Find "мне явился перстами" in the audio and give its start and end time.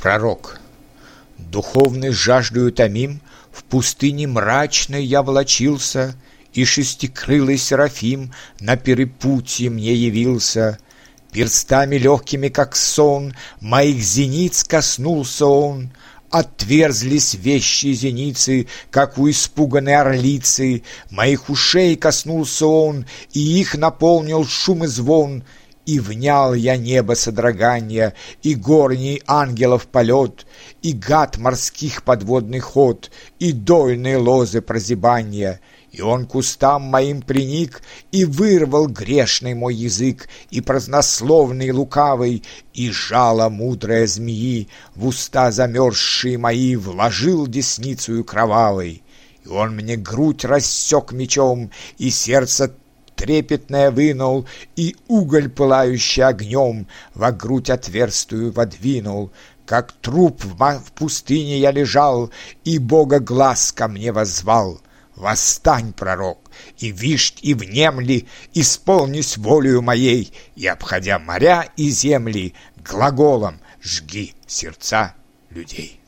9.68-11.96